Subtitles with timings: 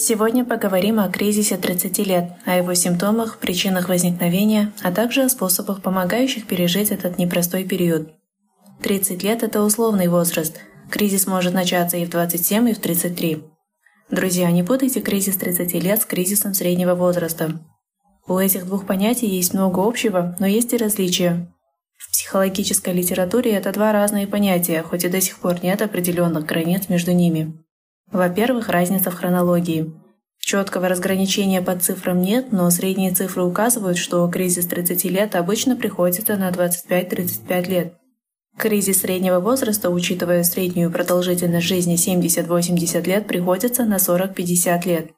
[0.00, 5.82] Сегодня поговорим о кризисе 30 лет, о его симптомах, причинах возникновения, а также о способах,
[5.82, 8.12] помогающих пережить этот непростой период.
[8.80, 10.60] 30 лет– это условный возраст.
[10.88, 13.42] Кризис может начаться и в 27, и в 33.
[14.08, 17.58] Друзья, не путайте кризис 30 лет с кризисом среднего возраста.
[18.28, 21.52] У этих двух понятий есть много общего, но есть и различия.
[21.96, 26.88] В психологической литературе это два разные понятия, хоть и до сих пор нет определенных границ
[26.88, 27.64] между ними.
[28.10, 29.92] Во-первых, разница в хронологии.
[30.38, 36.36] Четкого разграничения по цифрам нет, но средние цифры указывают, что кризис 30 лет обычно приходится
[36.36, 37.94] на 25-35 лет.
[38.56, 45.10] Кризис среднего возраста, учитывая среднюю продолжительность жизни 70-80 лет, приходится на 40-50 лет.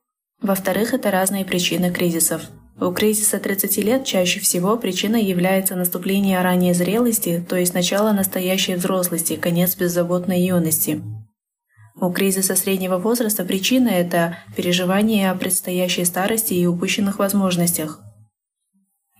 [0.42, 2.42] Во-вторых, это разные причины кризисов.
[2.80, 8.74] У кризиса 30 лет чаще всего причиной является наступление ранней зрелости, то есть начало настоящей
[8.74, 11.02] взрослости, конец беззаботной юности.
[12.00, 18.00] У кризиса среднего возраста причина– это переживание о предстоящей старости и упущенных возможностях.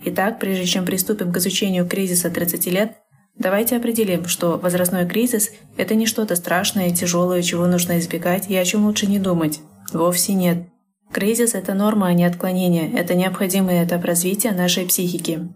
[0.03, 2.97] Итак, прежде чем приступим к изучению кризиса 30 лет,
[3.37, 8.65] давайте определим, что возрастной кризис– это не что-то страшное, тяжелое, чего нужно избегать и о
[8.65, 9.61] чем лучше не думать.
[9.93, 10.67] Вовсе нет.
[11.13, 12.91] Кризис– это норма, а не отклонение.
[12.93, 15.51] Это необходимый этап развития нашей психики.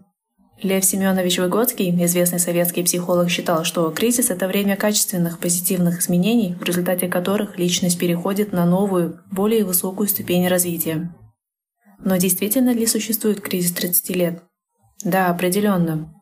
[0.61, 6.63] Лев Семенович Выгодский, известный советский психолог, считал, что кризис— это время качественных позитивных изменений, в
[6.63, 11.13] результате которых личность переходит на новую, более высокую ступень развития.
[11.99, 14.43] Но действительно ли существует кризис 30 лет?
[15.03, 16.13] Да, определенно.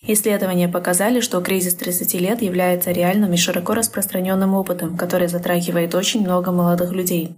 [0.00, 6.22] Исследования показали, что кризис 30 лет является реальным и широко распространенным опытом, который затрагивает очень
[6.22, 7.36] много молодых людей.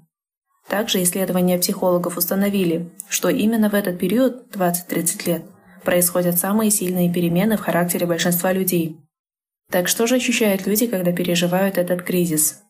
[0.69, 5.42] Также исследования психологов установили, что именно в этот период, 20-30 лет,
[5.82, 8.98] происходят самые сильные перемены в характере большинства людей.
[9.70, 12.62] Так что же ощущают люди, когда переживают этот кризис?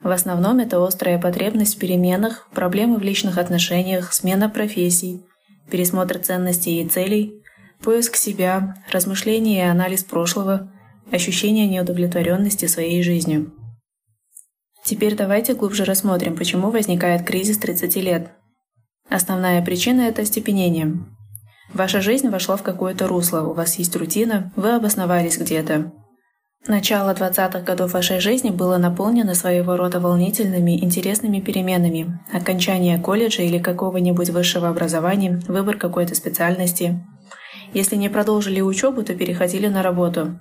[0.00, 5.24] В основном это острая потребность в переменах, проблемы в личных отношениях, смена профессий,
[5.70, 7.42] пересмотр ценностей и целей,
[7.80, 10.70] поиск себя, размышления и анализ прошлого,
[11.10, 13.52] ощущение неудовлетворенности своей жизнью.
[14.84, 18.32] Теперь давайте глубже рассмотрим, почему возникает кризис 30 лет.
[19.08, 20.98] Основная причина– это остепенение.
[21.74, 25.92] Ваша жизнь вошла в какое-то русло, у вас есть рутина, вы обосновались где-то.
[26.68, 32.20] Начало 20-х годов вашей жизни было наполнено своего рода волнительными, интересными переменами.
[32.32, 37.04] Окончание колледжа или какого-нибудь высшего образования, выбор какой-то специальности.
[37.74, 40.38] Если не продолжили учебу, то переходили на работу.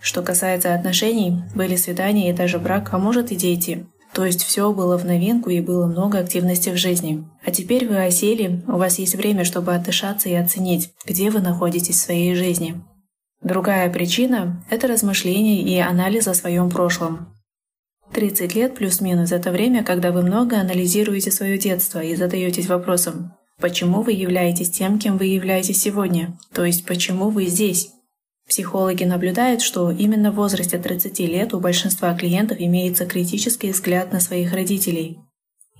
[0.00, 3.86] Что касается отношений, были свидания и даже брак, а может и дети.
[4.12, 7.24] То есть все было в новинку и было много активности в жизни.
[7.44, 11.96] А теперь вы осели, у вас есть время, чтобы отдышаться и оценить, где вы находитесь
[11.96, 12.82] в своей жизни.
[13.42, 17.28] Другая причина– это размышление и анализ о своем прошлом.
[18.12, 24.02] 30 лет плюс-минус– это время, когда вы много анализируете свое детство и задаетесь вопросом, почему
[24.02, 27.90] вы являетесь тем, кем вы являетесь сегодня, то есть почему вы здесь.
[28.48, 34.20] Психологи наблюдают, что именно в возрасте 30 лет у большинства клиентов имеется критический взгляд на
[34.20, 35.18] своих родителей.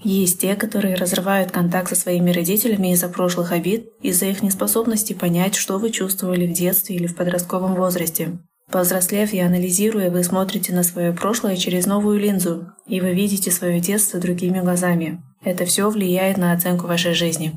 [0.04, 5.54] Есть те, которые разрывают контакт со своими родителями из-за прошлых обид, из-за их неспособности понять,
[5.54, 8.38] что вы чувствовали в детстве или в подростковом возрасте.
[8.70, 13.80] Повзрослев и анализируя, вы смотрите на свое прошлое через новую линзу, и вы видите свое
[13.80, 15.22] детство другими глазами.
[15.42, 17.54] Это все влияет на оценку вашей жизни.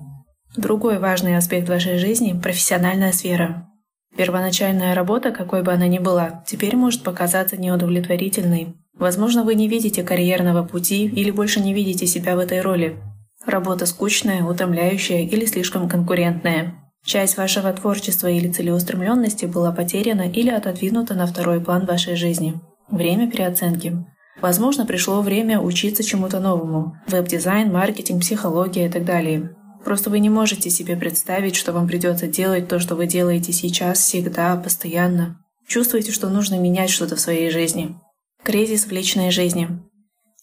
[0.55, 3.70] Другой важный аспект вашей жизни– профессиональная сфера.
[4.16, 8.75] Первоначальная работа, какой бы она ни была, теперь может показаться неудовлетворительной.
[8.94, 12.97] Возможно, вы не видите карьерного пути или больше не видите себя в этой роли.
[13.45, 16.75] Работа скучная, утомляющая или слишком конкурентная.
[17.03, 22.61] Часть вашего творчества или целеустремленности была потеряна или отодвинута на второй план вашей жизни.
[22.89, 24.05] Время переоценки.
[24.41, 26.95] Возможно, пришло время учиться чему-то новому.
[27.07, 29.55] Веб-дизайн, маркетинг, психология и так далее.
[29.83, 33.99] Просто вы не можете себе представить, что вам придется делать то, что вы делаете сейчас,
[33.99, 35.39] всегда, постоянно.
[35.67, 37.95] Чувствуете, что нужно менять что-то в своей жизни.
[38.43, 39.69] Кризис в личной жизни.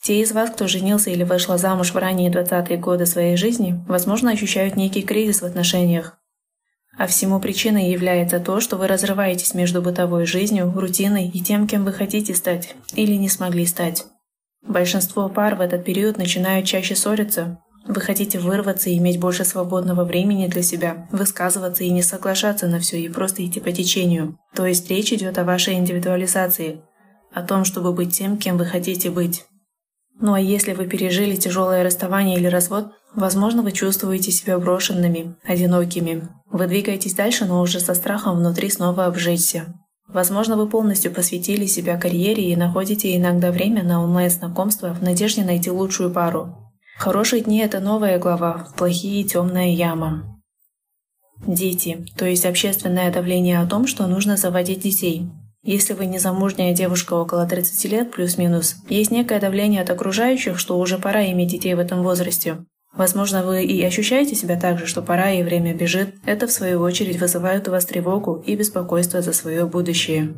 [0.03, 4.31] Те из вас, кто женился или вышла замуж в ранние 20-е годы своей жизни, возможно,
[4.31, 6.19] ощущают некий кризис в отношениях.
[6.97, 11.85] А всему причиной является то, что вы разрываетесь между бытовой жизнью, рутиной и тем, кем
[11.85, 14.07] вы хотите стать или не смогли стать.
[14.67, 17.59] Большинство пар в этот период начинают чаще ссориться,
[17.89, 22.79] вы хотите вырваться и иметь больше свободного времени для себя, высказываться и не соглашаться на
[22.79, 24.39] все и просто идти по течению.
[24.55, 26.83] То есть речь идет о вашей индивидуализации,
[27.33, 29.47] о том, чтобы быть тем, кем вы хотите быть.
[30.21, 36.29] Ну а если вы пережили тяжелое расставание или развод, возможно, вы чувствуете себя брошенными, одинокими.
[36.51, 39.75] Вы двигаетесь дальше, но уже со страхом внутри снова обжечься.
[40.09, 45.71] Возможно, вы полностью посвятили себя карьере и находите иногда время на онлайн-знакомства в надежде найти
[45.71, 46.68] лучшую пару.
[46.99, 50.43] Хорошие дни– это новая глава, плохие– темная яма.
[51.47, 55.31] Дети, то есть общественное давление о том, что нужно заводить детей.
[55.63, 60.77] Если вы не замужняя девушка около 30 лет, плюс-минус, есть некое давление от окружающих, что
[60.77, 62.65] уже пора иметь детей в этом возрасте.
[62.93, 66.17] Возможно, вы и ощущаете себя так же, что пора и время бежит.
[66.27, 70.35] Это, в свою очередь, вызывает у вас тревогу и беспокойство за свое будущее.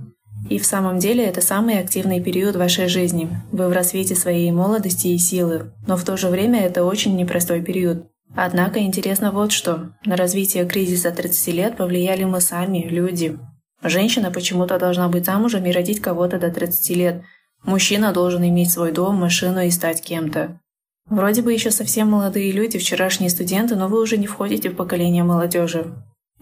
[0.49, 3.29] И в самом деле это самый активный период вашей жизни.
[3.53, 5.73] Вы в рассвете своей молодости и силы.
[5.87, 8.07] Но в то же время это очень непростой период.
[8.35, 9.93] Однако интересно вот что.
[10.05, 13.39] На развитие кризиса 30 лет повлияли мы сами, люди.
[13.83, 17.23] Женщина почему-то должна быть замужем и родить кого-то до 30 лет.
[17.65, 20.61] Мужчина должен иметь свой дом, машину и стать кем-то.
[21.09, 25.25] Вроде бы еще совсем молодые люди, вчерашние студенты, но вы уже не входите в поколение
[25.25, 25.93] молодежи.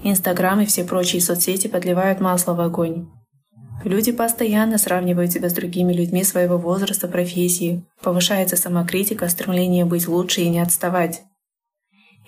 [0.03, 3.09] Инстаграм и все прочие соцсети подливают масло в огонь.
[3.85, 7.85] Люди постоянно сравнивают себя с другими людьми своего возраста, профессии.
[8.03, 11.23] Повышается самокритика, стремление быть лучше и не отставать.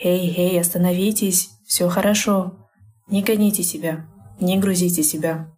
[0.03, 2.57] «Эй, эй, остановитесь, все хорошо.
[3.09, 4.07] Не гоните себя,
[4.41, 5.49] не грузите себя».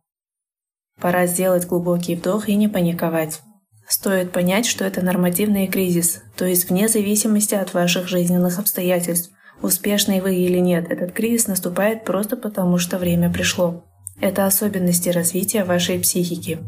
[1.01, 3.41] Пора сделать глубокий вдох и не паниковать.
[3.89, 9.31] Стоит понять, что это нормативный кризис, то есть вне зависимости от ваших жизненных обстоятельств.
[9.61, 13.85] Успешный вы или нет, этот кризис наступает просто потому, что время пришло.
[14.23, 16.61] Это особенности развития вашей психики.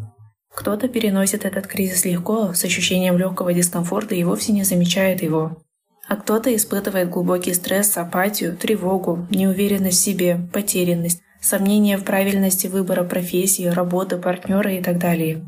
[0.53, 5.59] Кто-то переносит этот кризис легко, с ощущением легкого дискомфорта и вовсе не замечает его.
[6.09, 13.05] А кто-то испытывает глубокий стресс, апатию, тревогу, неуверенность в себе, потерянность, сомнения в правильности выбора
[13.05, 15.47] профессии, работы, партнера и так далее.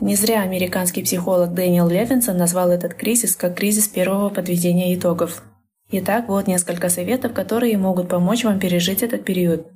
[0.00, 5.42] Не зря американский психолог Дэниел Левинсон назвал этот кризис как кризис первого подведения итогов.
[5.90, 9.66] Итак, вот несколько советов, которые могут помочь вам пережить этот период.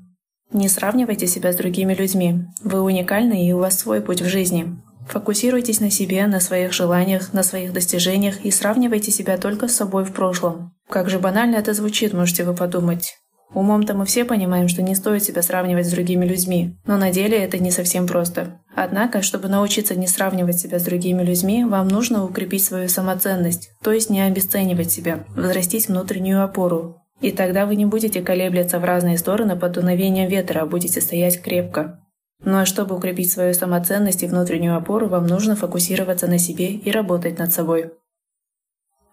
[0.53, 2.45] Не сравнивайте себя с другими людьми.
[2.63, 4.77] Вы уникальны и у вас свой путь в жизни.
[5.09, 10.05] Фокусируйтесь на себе, на своих желаниях, на своих достижениях и сравнивайте себя только с собой
[10.05, 10.75] в прошлом.
[10.89, 13.15] Как же банально это звучит, можете вы подумать.
[13.55, 17.39] Умом-то мы все понимаем, что не стоит себя сравнивать с другими людьми, но на деле
[17.39, 18.61] это не совсем просто.
[18.75, 23.93] Однако, чтобы научиться не сравнивать себя с другими людьми, вам нужно укрепить свою самоценность, то
[23.93, 26.97] есть не обесценивать себя, взрастить внутреннюю опору.
[27.21, 31.41] И тогда вы не будете колеблиться в разные стороны под дуновением ветра, а будете стоять
[31.41, 32.01] крепко.
[32.45, 36.91] Ну а чтобы укрепить свою самоценность и внутреннюю опору, вам нужно фокусироваться на себе и
[36.91, 37.93] работать над собой.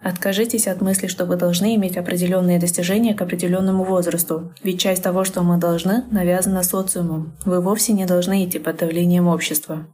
[0.01, 5.23] Откажитесь от мысли, что вы должны иметь определенные достижения к определенному возрасту, ведь часть того,
[5.23, 7.37] что мы должны, навязана социумом.
[7.45, 9.87] Вы вовсе не должны идти под давлением общества.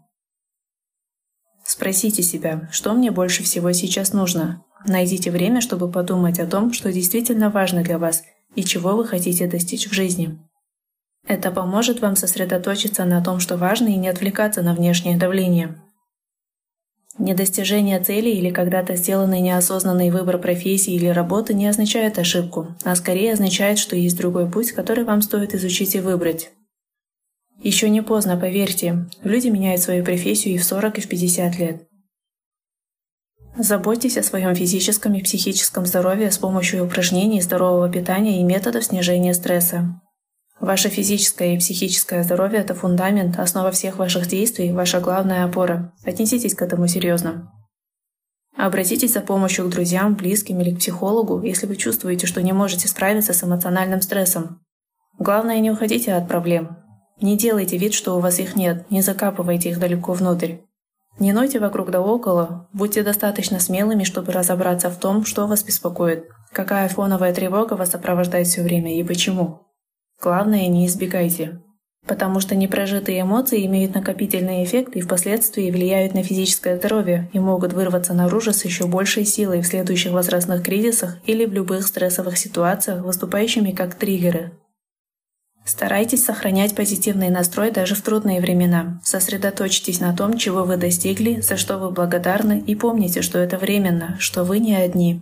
[1.64, 4.64] Спросите себя, что мне больше всего сейчас нужно.
[4.86, 8.24] Найдите время, чтобы подумать о том, что действительно важно для вас
[8.56, 10.40] и чего вы хотите достичь в жизни.
[11.28, 15.76] Это поможет вам сосредоточиться на том, что важно, и не отвлекаться на внешнее давление.
[17.18, 23.34] Недостижение цели или когда-то сделанный неосознанный выбор профессии или работы не означает ошибку, а скорее
[23.34, 26.52] означает, что есть другой путь, который вам стоит изучить и выбрать.
[27.62, 31.89] Еще не поздно, поверьте, люди меняют свою профессию и в 40, и в 50 лет.
[33.58, 39.34] Заботьтесь о своем физическом и психическом здоровье с помощью упражнений, здорового питания и методов снижения
[39.34, 40.00] стресса.
[40.60, 45.94] Ваше физическое и психическое здоровье– это фундамент, основа всех ваших действий, ваша главная опора.
[46.06, 47.52] Отнеситесь к этому серьезно.
[48.58, 52.90] Обратитесь за помощью к друзьям, близким или к психологу, если вы чувствуете, что не можете
[52.90, 54.60] справиться с эмоциональным стрессом.
[55.18, 56.78] Главное, не уходите от проблем.
[57.22, 60.58] Не делайте вид, что у вас их нет, не закапывайте их далеко внутрь.
[61.20, 66.26] Не нойте вокруг да около, будьте достаточно смелыми, чтобы разобраться в том, что вас беспокоит,
[66.54, 69.68] какая фоновая тревога вас сопровождает все время и почему.
[70.22, 71.62] Главное, не избегайте.
[72.08, 77.74] Потому что непрожитые эмоции имеют накопительный эффект и впоследствии влияют на физическое здоровье и могут
[77.74, 83.04] вырваться наружу с еще большей силой в следующих возрастных кризисах или в любых стрессовых ситуациях,
[83.04, 84.54] выступающими как триггеры.
[85.66, 89.00] Старайтесь сохранять позитивный настрой даже в трудные времена.
[89.04, 94.18] Сосредоточьтесь на том, чего вы достигли, за что вы благодарны, и помните, что это временно,
[94.20, 95.22] что вы не одни.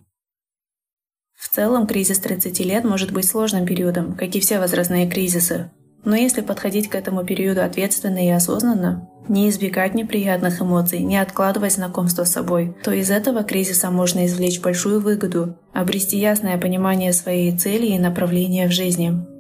[1.36, 5.70] В целом, кризис 30 лет может быть сложным периодом, как и все возрастные кризисы.
[6.04, 11.74] Но если подходить к этому периоду ответственно и осознанно, не избегать неприятных эмоций, не откладывать
[11.74, 17.56] знакомство с собой, то из этого кризиса можно извлечь большую выгоду, обрести ясное понимание своей
[17.58, 19.37] цели и направления в жизни.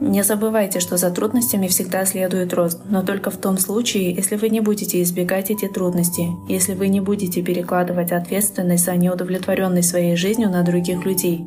[0.00, 4.50] Не забывайте, что за трудностями всегда следует рост, но только в том случае, если вы
[4.50, 10.50] не будете избегать эти трудности, если вы не будете перекладывать ответственность за неудовлетворенность своей жизнью
[10.50, 11.46] на других людей.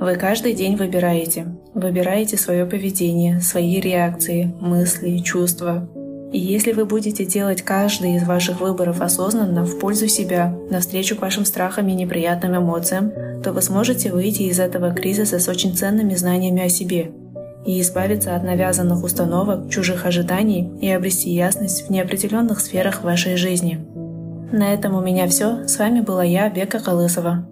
[0.00, 1.56] Вы каждый день выбираете.
[1.74, 5.88] Выбираете свое поведение, свои реакции, мысли, чувства.
[6.32, 11.44] И если вы будете делать каждый из ваших выборов осознанно, в пользу себя, навстречу вашим
[11.44, 16.62] страхам и неприятным эмоциям, то вы сможете выйти из этого кризиса с очень ценными знаниями
[16.62, 17.12] о себе
[17.64, 23.84] и избавиться от навязанных установок, чужих ожиданий и обрести ясность в неопределенных сферах вашей жизни.
[24.52, 25.66] На этом у меня все.
[25.66, 27.46] С вами была я, Бека Колысова.